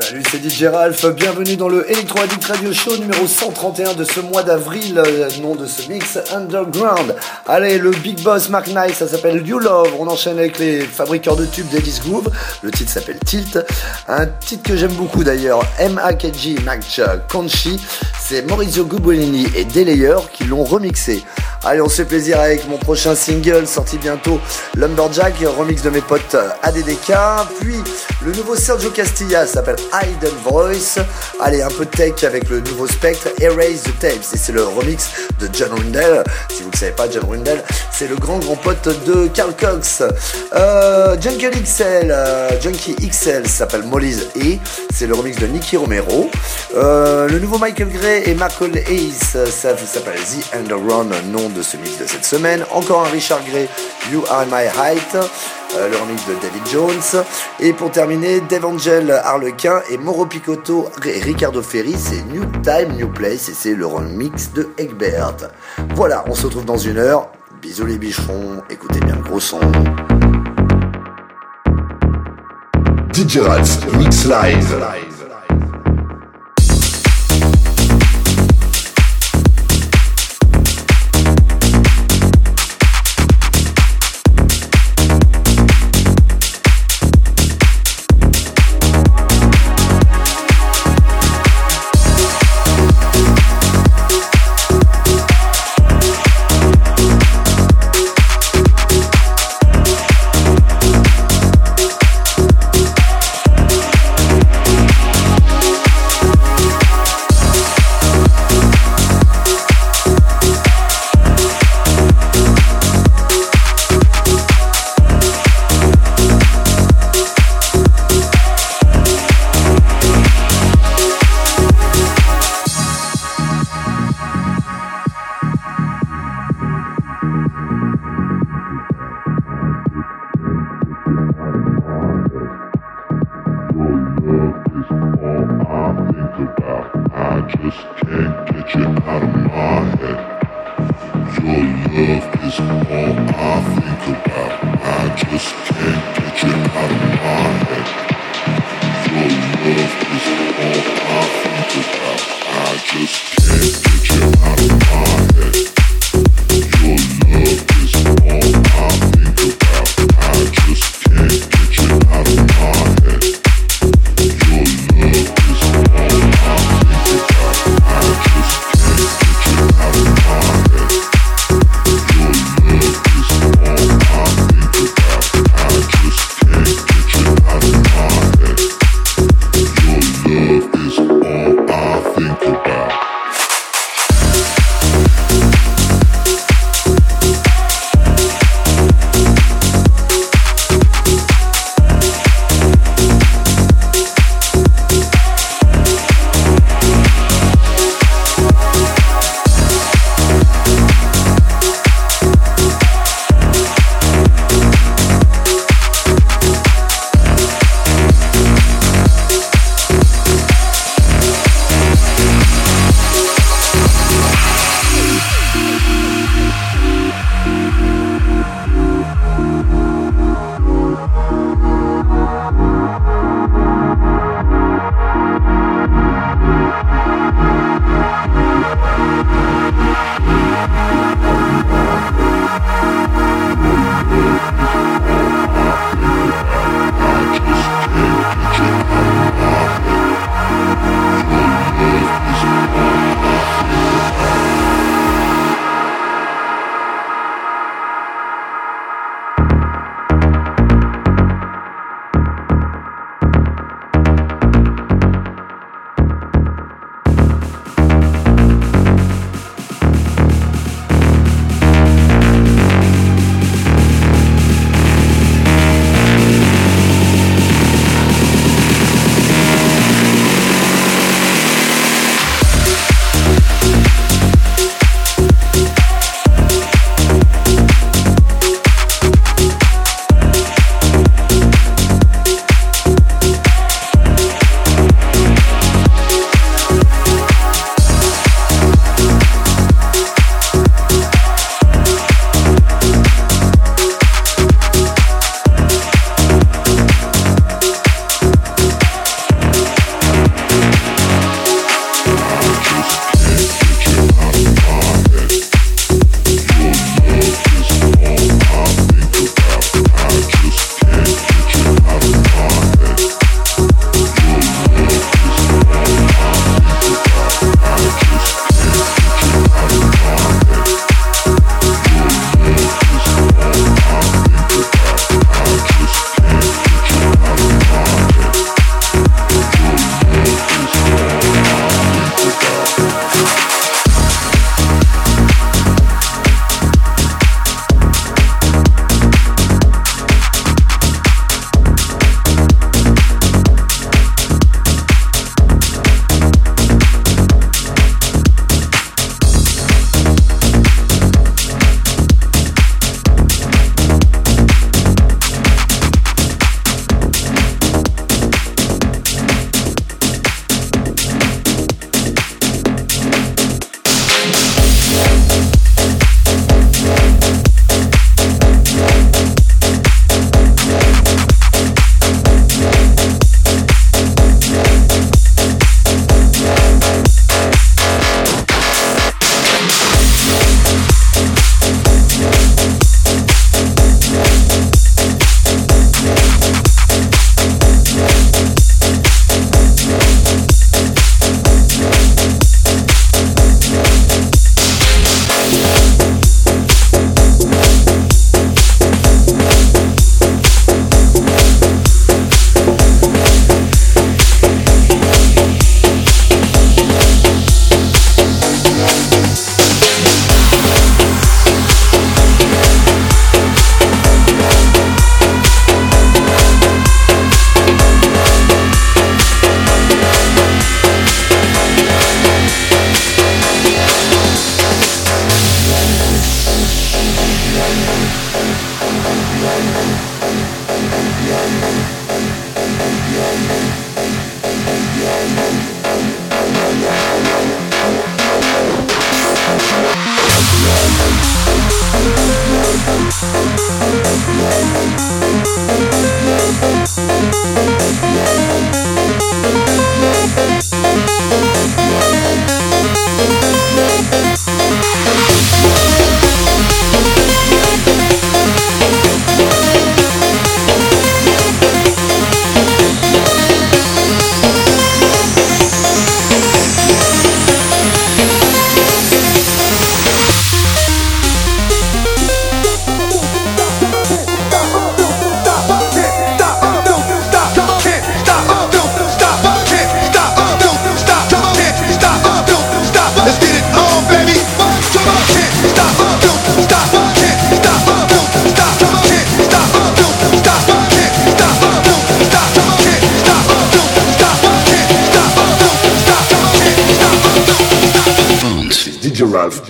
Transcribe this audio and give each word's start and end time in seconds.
Salut, 0.00 0.22
c'est 0.30 0.42
DJ 0.42 0.64
Ralph. 0.72 1.04
Bienvenue 1.14 1.56
dans 1.56 1.68
le 1.68 1.90
Electro 1.90 2.20
Addict 2.20 2.46
Radio 2.46 2.72
Show 2.72 2.96
numéro 2.96 3.26
131 3.26 3.92
de 3.92 4.04
ce 4.04 4.20
mois 4.20 4.42
d'avril, 4.42 4.96
euh, 4.96 5.28
nom 5.42 5.54
de 5.54 5.66
ce 5.66 5.86
mix 5.86 6.18
Underground. 6.34 7.14
Allez, 7.46 7.76
le 7.76 7.90
Big 7.90 8.22
Boss 8.22 8.48
Mark 8.48 8.68
Knight, 8.68 8.94
ça 8.94 9.06
s'appelle 9.06 9.46
You 9.46 9.58
Love. 9.58 9.92
On 9.98 10.08
enchaîne 10.08 10.38
avec 10.38 10.58
les 10.58 10.80
fabricants 10.80 11.36
de 11.36 11.44
tubes 11.44 11.68
d'Edis 11.68 12.00
Groove. 12.06 12.30
Le 12.62 12.70
titre 12.70 12.90
s'appelle 12.90 13.18
Tilt. 13.18 13.58
Un 14.08 14.24
titre 14.24 14.62
que 14.62 14.78
j'aime 14.78 14.94
beaucoup 14.94 15.24
d'ailleurs, 15.24 15.62
M.A.K.G. 15.78 16.56
Match 16.64 16.98
Conchi. 17.30 17.78
C'est 18.18 18.48
Maurizio 18.48 18.86
Gubolini 18.86 19.46
et 19.54 19.66
Delayer 19.66 20.16
qui 20.32 20.44
l'ont 20.44 20.64
remixé. 20.64 21.22
Allez, 21.64 21.82
on 21.82 21.88
se 21.88 21.96
fait 21.96 22.06
plaisir 22.06 22.40
avec 22.40 22.66
mon 22.66 22.78
prochain 22.78 23.14
single 23.14 23.66
sorti 23.66 23.98
bientôt, 23.98 24.40
Lumberjack, 24.74 25.34
remix 25.56 25.82
de 25.82 25.90
mes 25.90 26.00
potes 26.00 26.36
ADDK. 26.62 27.12
Puis 27.60 27.76
le 28.24 28.32
nouveau 28.32 28.56
Sergio 28.56 28.90
Castilla 28.90 29.46
s'appelle 29.46 29.76
Hidden 29.92 30.34
Voice. 30.44 30.98
Allez, 31.40 31.62
un 31.62 31.70
peu 31.70 31.86
tech 31.86 32.24
avec 32.24 32.48
le 32.48 32.60
nouveau 32.60 32.86
Spectre, 32.86 33.28
Erase 33.40 33.82
the 33.82 33.98
Tapes. 33.98 34.22
C'est 34.22 34.52
le 34.52 34.64
remix 34.64 35.10
de 35.40 35.48
John 35.52 35.72
Rundell. 35.72 36.24
Si 36.50 36.62
vous 36.62 36.70
ne 36.70 36.76
savez 36.76 36.92
pas, 36.92 37.10
John 37.10 37.24
Rundell, 37.28 37.62
c'est 37.90 38.08
le 38.08 38.16
grand 38.16 38.38
grand 38.38 38.56
pote 38.56 38.88
de 39.06 39.28
Carl 39.28 39.54
Cox. 39.56 40.02
Euh, 40.54 41.16
Junkie 41.20 41.50
XL, 41.50 42.10
euh, 42.10 42.60
Junkie 42.60 42.94
XL 42.96 43.46
s'appelle 43.46 43.82
Molly's 43.82 44.26
E. 44.36 44.58
C'est 44.94 45.06
le 45.06 45.14
remix 45.14 45.38
de 45.38 45.46
Nicky 45.46 45.76
Romero. 45.76 46.30
Euh, 46.74 47.28
le 47.28 47.38
nouveau 47.38 47.58
Michael 47.58 47.88
Gray 47.88 48.22
et 48.26 48.34
Michael 48.34 48.76
Hayes, 48.78 49.12
ça, 49.12 49.46
s'appelle 49.46 50.18
The 50.20 50.54
Underrun, 50.56 51.06
nom 51.30 51.48
de 51.50 51.62
ce 51.62 51.76
mix 51.76 51.98
de 51.98 52.06
cette 52.06 52.24
semaine. 52.24 52.64
Encore 52.70 53.04
un 53.06 53.10
Richard 53.10 53.40
Gray, 53.50 53.68
You 54.10 54.24
Are 54.30 54.46
My 54.46 54.64
Height, 54.64 55.14
euh, 55.14 55.22
le 55.74 55.96
remix 55.96 56.26
de 56.26 56.34
David 56.40 56.66
Jones. 56.70 57.24
Et 57.60 57.72
pour 57.72 57.90
terminer, 57.90 58.40
Dave 58.40 58.64
Angel, 58.64 59.10
Harlequin 59.10 59.80
et 59.90 59.96
Moro 59.96 60.26
Picotto 60.26 60.88
et 61.04 61.20
Ricardo 61.20 61.62
Ferri, 61.62 61.94
c'est 61.96 62.22
New 62.32 62.44
Time, 62.62 62.96
New 62.96 63.08
Place 63.08 63.48
et 63.48 63.54
c'est 63.54 63.74
le 63.74 63.86
remix 63.86 64.52
de 64.52 64.68
Egbert. 64.78 65.50
Voilà, 65.94 66.24
on 66.26 66.34
se 66.34 66.46
retrouve 66.46 66.64
dans 66.64 66.76
une 66.76 66.98
heure. 66.98 67.28
Bisous 67.60 67.86
les 67.86 67.98
bicherons, 67.98 68.62
écoutez 68.70 69.00
bien 69.00 69.16
le 69.16 69.22
gros 69.22 69.40
son. 69.40 69.60
DJ 73.12 73.38
Mix 73.98 74.24
Live. 74.24 75.11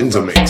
In 0.02 0.10
the 0.10 0.41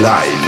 Live. 0.00 0.39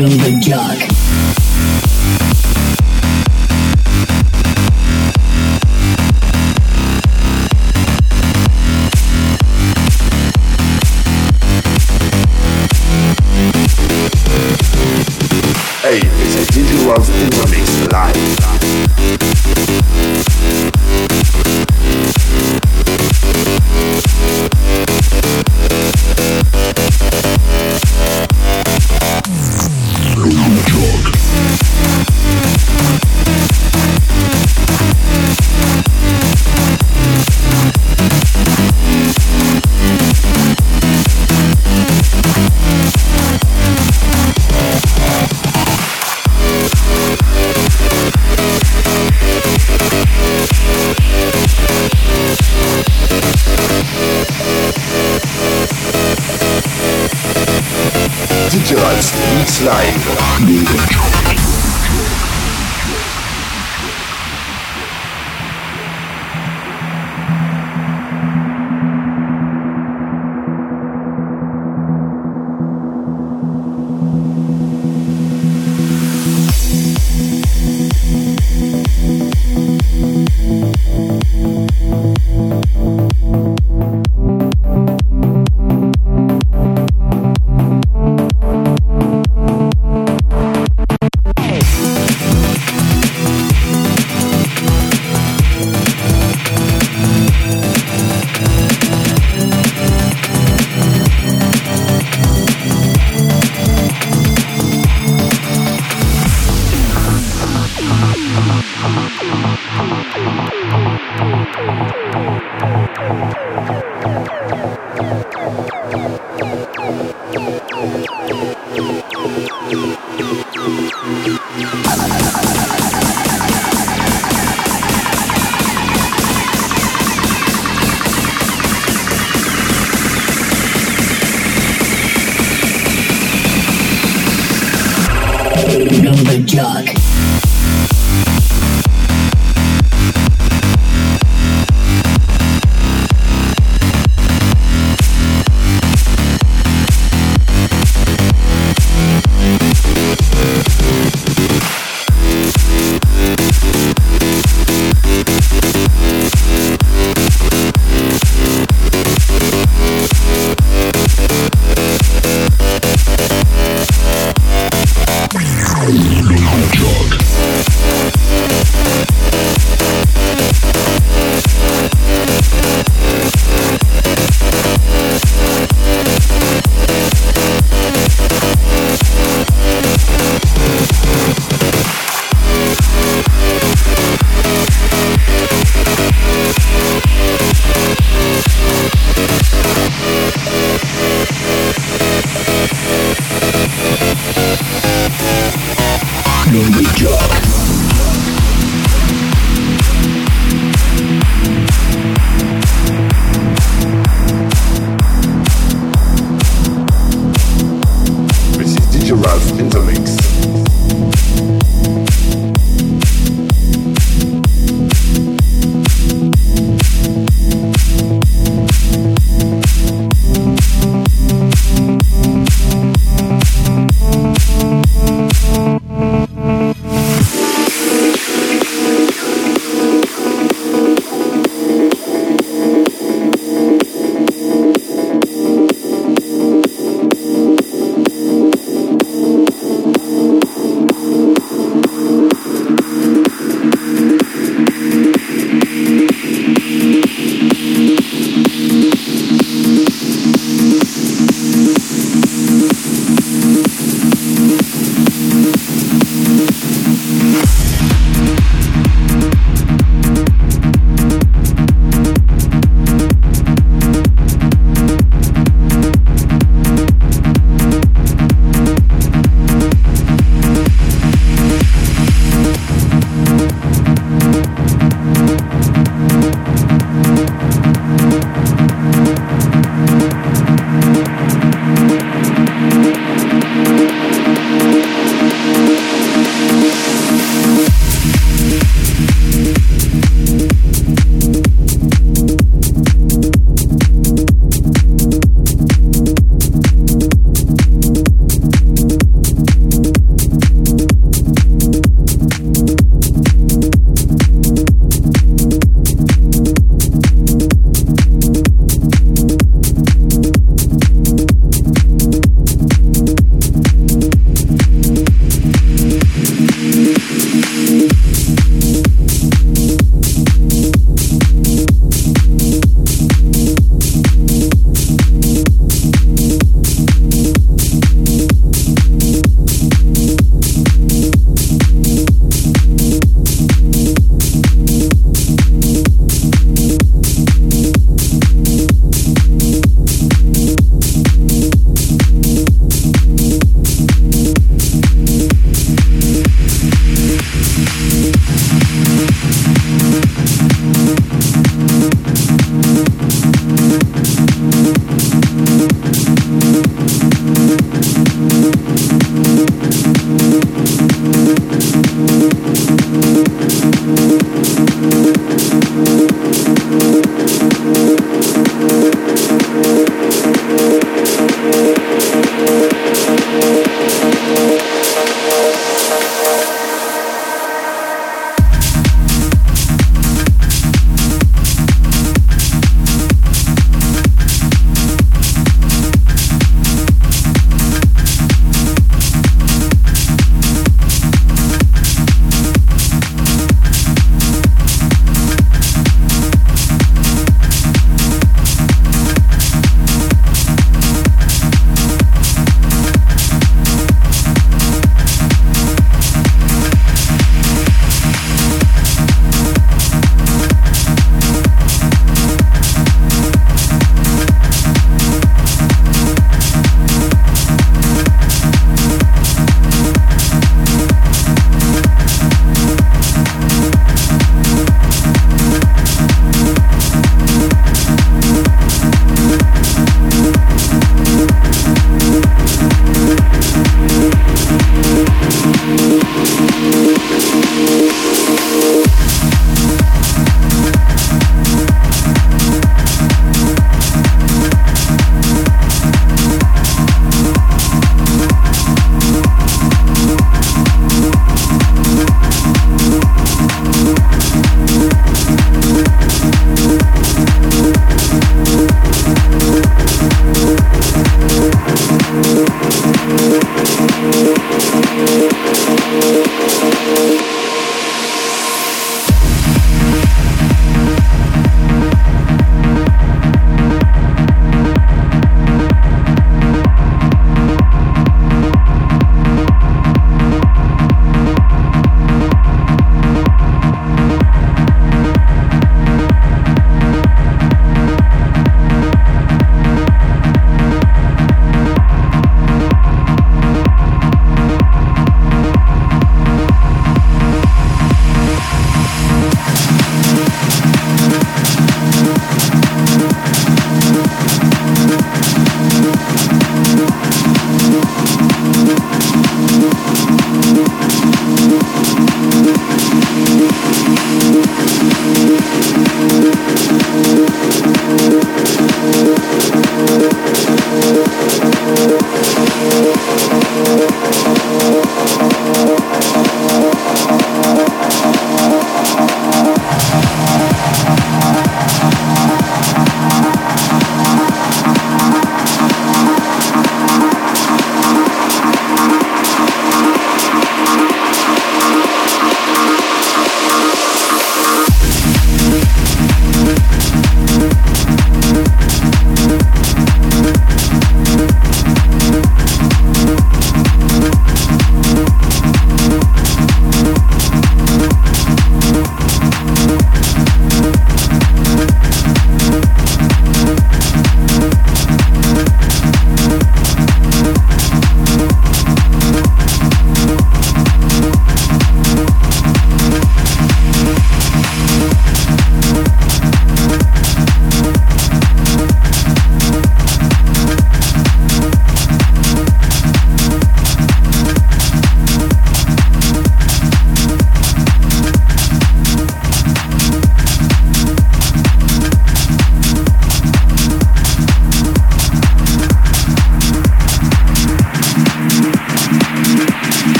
from 0.00 0.16
the 0.16 0.40
dark. 0.40 0.99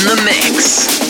in 0.00 0.06
the 0.06 0.22
mix. 0.24 1.07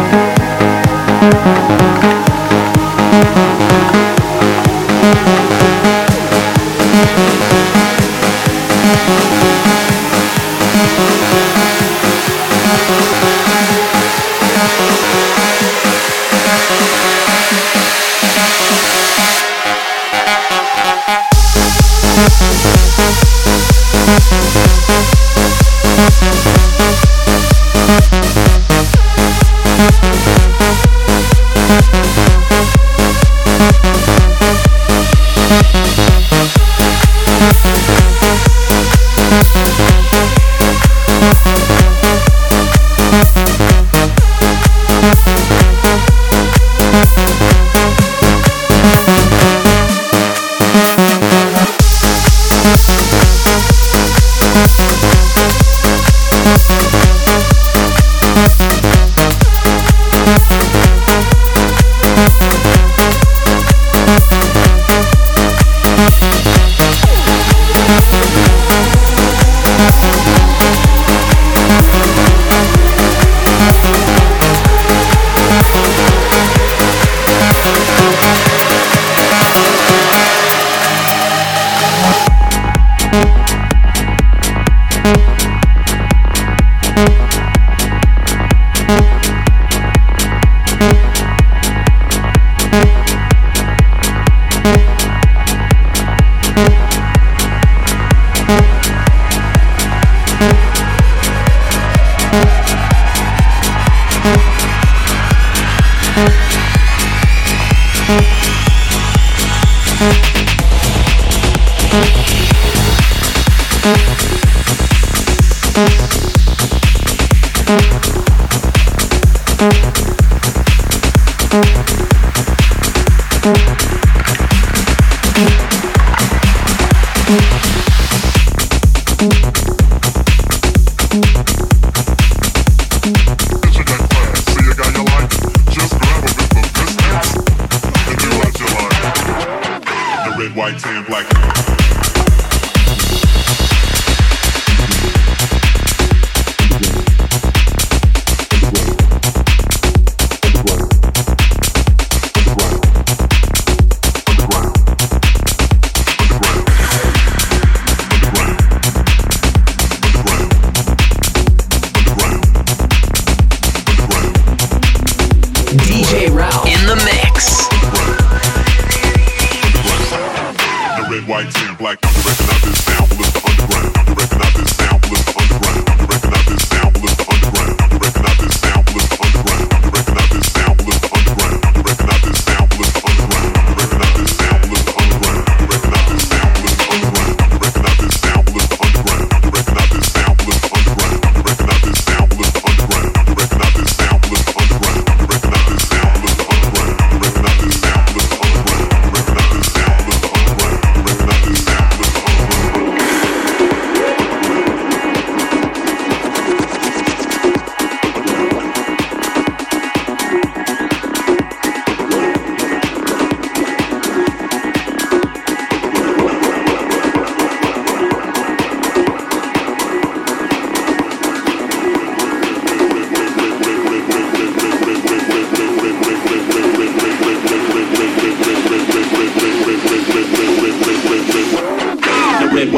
Thank 0.00 0.42
you. 2.02 2.07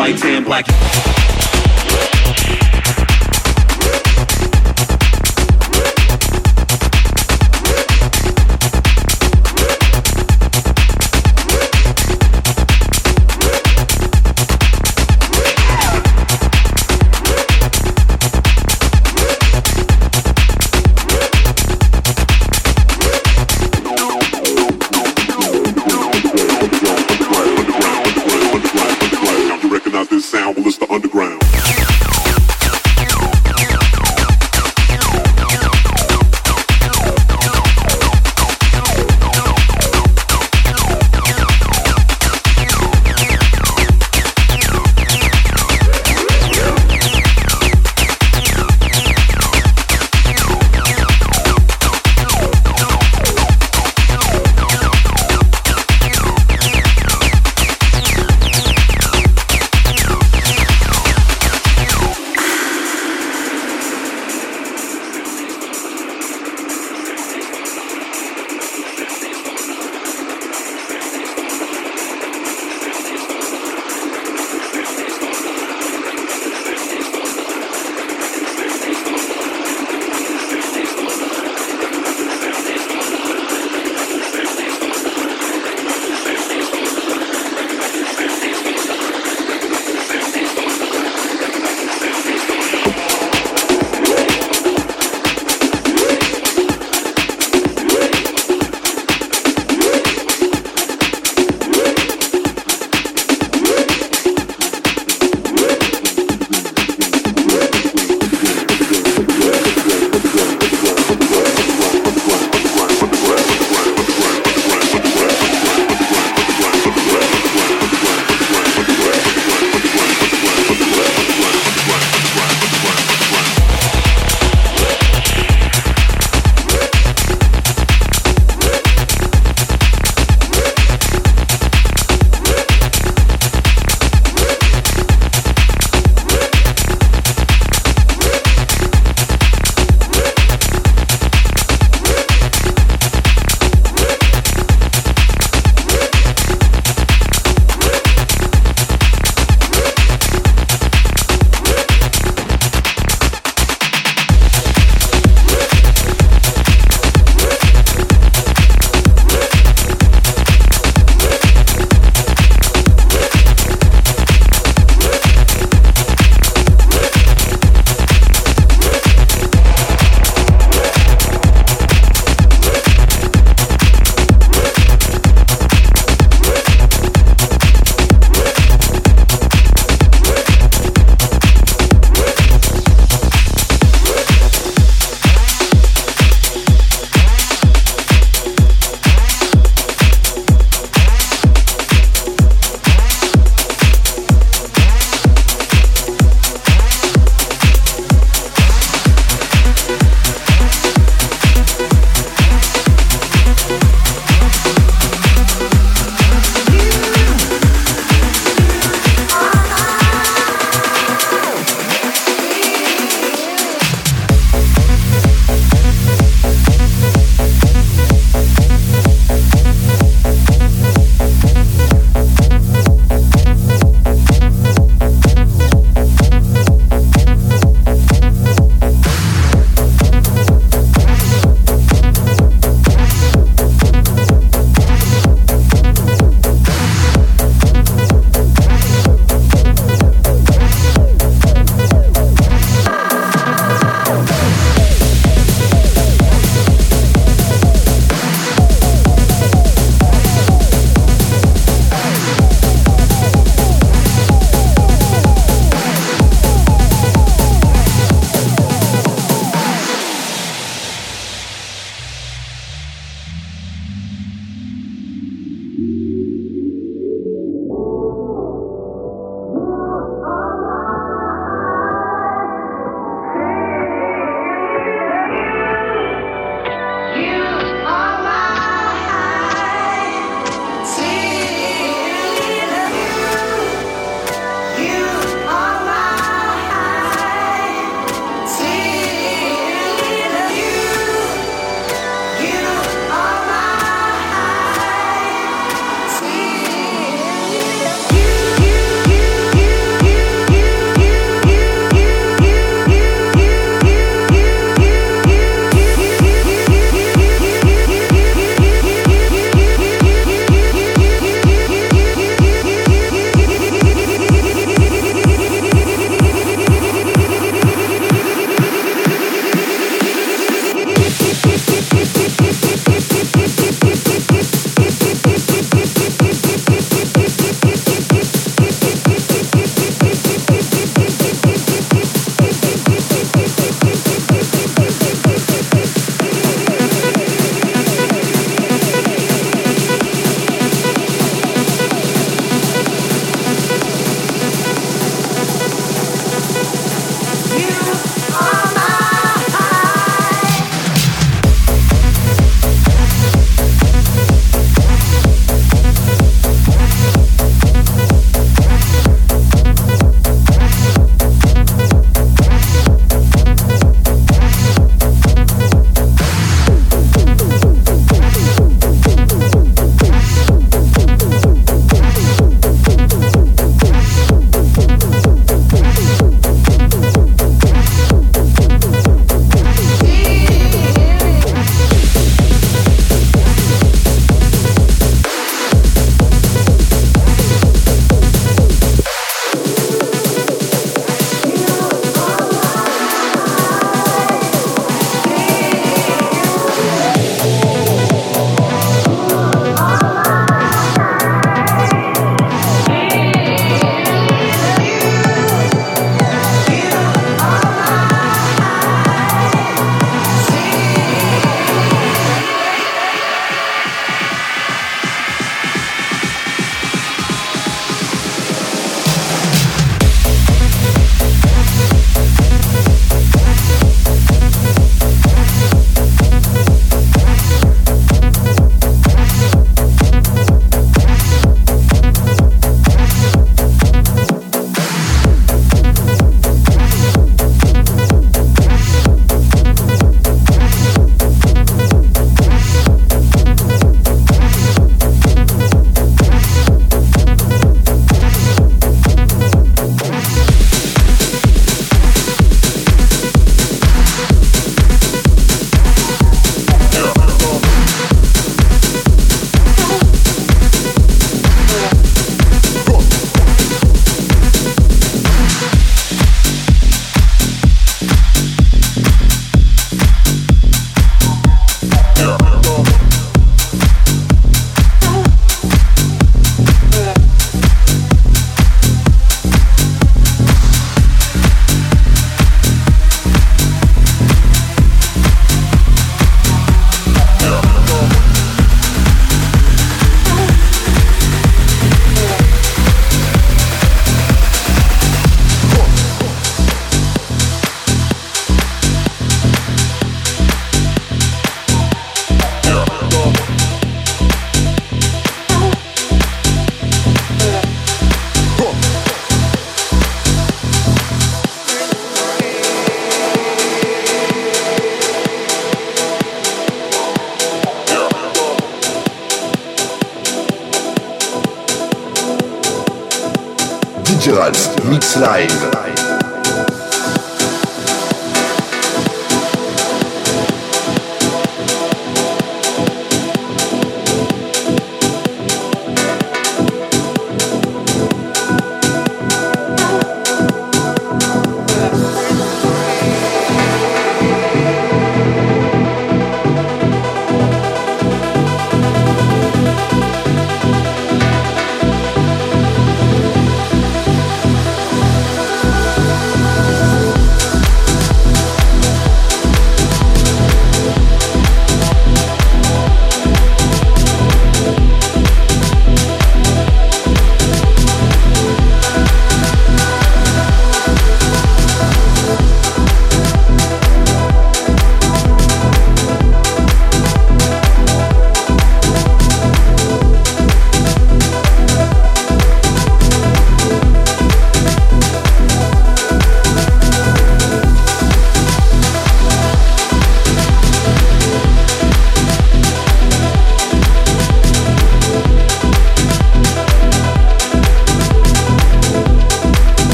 white 0.00 0.24
and 0.24 0.46
black. 0.46 1.09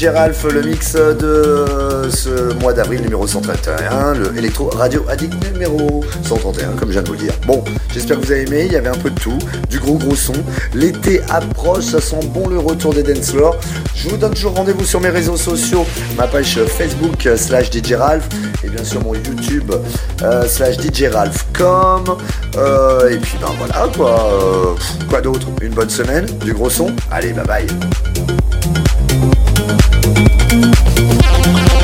DJ 0.00 0.06
le 0.06 0.62
mix 0.62 0.94
de 0.94 2.08
ce 2.08 2.54
mois 2.54 2.72
d'avril 2.72 3.02
numéro 3.02 3.26
131, 3.26 4.14
le 4.14 4.34
Electro 4.38 4.70
Radio 4.70 5.04
Addict 5.10 5.34
numéro 5.52 6.02
131, 6.22 6.70
comme 6.70 6.88
je 6.88 6.92
viens 6.94 7.02
de 7.02 7.08
vous 7.08 7.12
le 7.12 7.18
dire. 7.18 7.34
Bon, 7.46 7.62
j'espère 7.92 8.18
que 8.18 8.24
vous 8.24 8.32
avez 8.32 8.44
aimé, 8.44 8.62
il 8.64 8.72
y 8.72 8.76
avait 8.76 8.88
un 8.88 8.96
peu 8.96 9.10
de 9.10 9.20
tout, 9.20 9.38
du 9.68 9.78
gros 9.78 9.98
gros 9.98 10.14
son. 10.14 10.32
L'été 10.72 11.20
approche, 11.28 11.84
ça 11.84 12.00
sent 12.00 12.20
bon 12.32 12.48
le 12.48 12.58
retour 12.58 12.94
des 12.94 13.02
dance 13.02 13.32
floors. 13.32 13.56
Je 13.94 14.08
vous 14.08 14.16
donne 14.16 14.32
toujours 14.32 14.54
rendez-vous 14.54 14.86
sur 14.86 15.02
mes 15.02 15.10
réseaux 15.10 15.36
sociaux, 15.36 15.84
ma 16.16 16.26
page 16.26 16.58
Facebook 16.64 17.28
slash 17.36 17.70
DJ 17.70 17.92
Ralph 17.92 18.26
et 18.64 18.70
bien 18.70 18.82
sûr 18.82 19.04
mon 19.04 19.12
YouTube 19.12 19.70
euh, 20.22 20.48
slash 20.48 20.78
DJ 20.78 21.12
Ralph.com. 21.12 22.16
Euh, 22.56 23.10
et 23.10 23.18
puis 23.18 23.36
ben 23.38 23.52
voilà 23.58 23.86
quoi. 23.94 24.30
Euh, 24.32 24.74
quoi 25.10 25.20
d'autre? 25.20 25.46
Une 25.60 25.74
bonne 25.74 25.90
semaine, 25.90 26.24
du 26.42 26.54
gros 26.54 26.70
son. 26.70 26.90
Allez, 27.10 27.34
bye 27.34 27.44
bye. 27.44 27.66
Thank 29.70 31.74
you. 31.74 31.79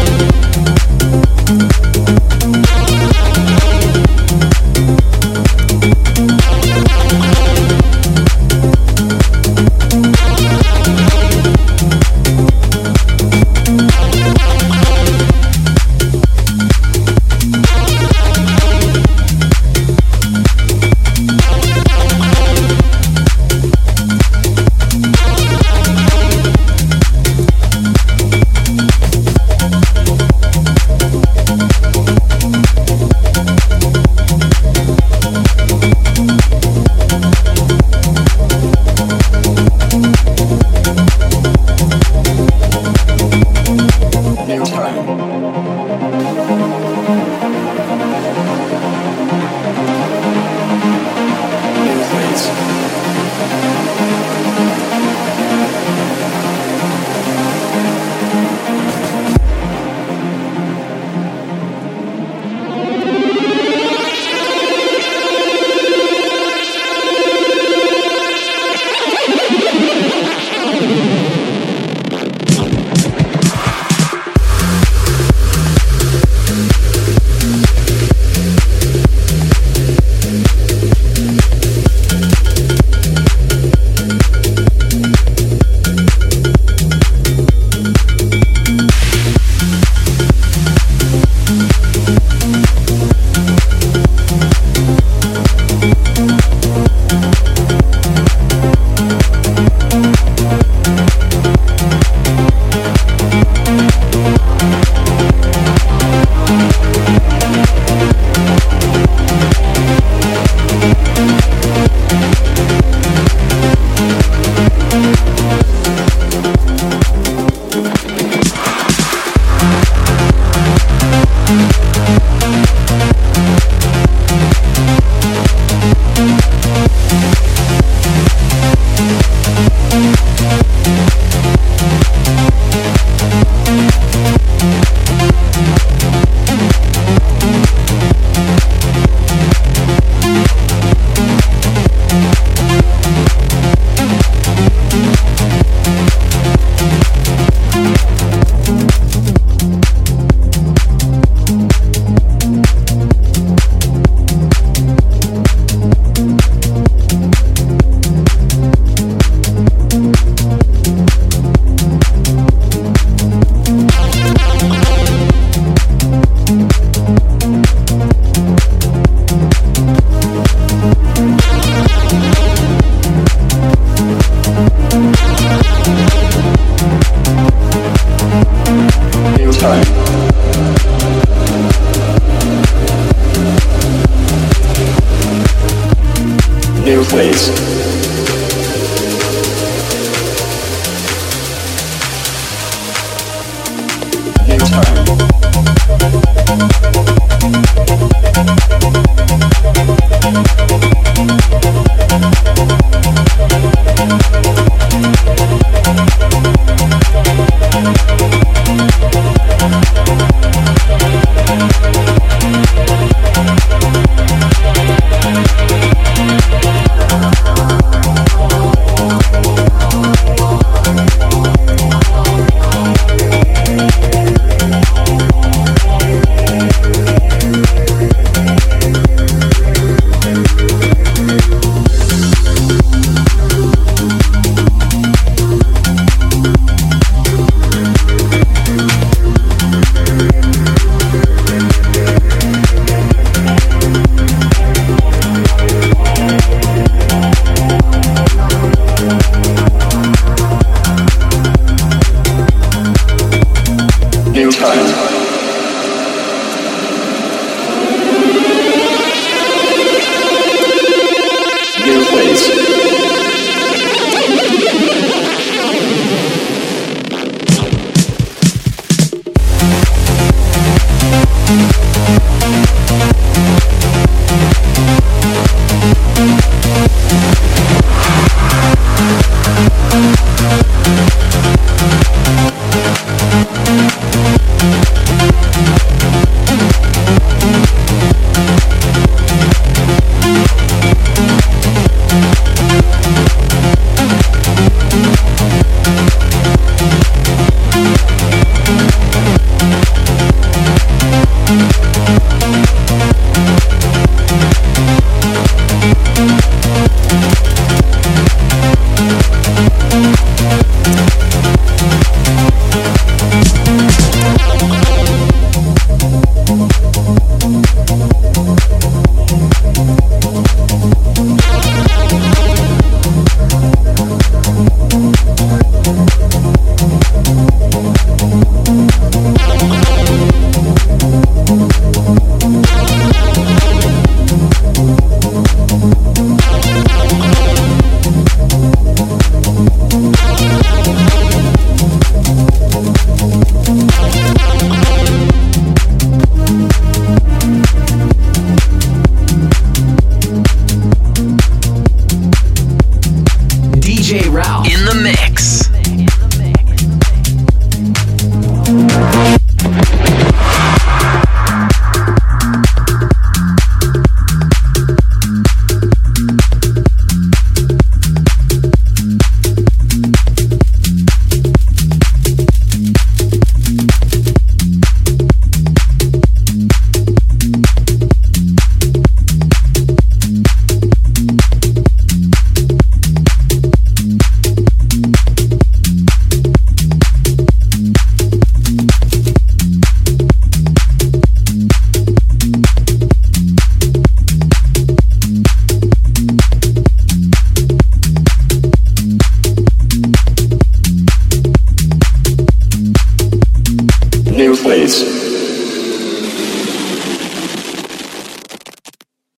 waves. 186.96 187.75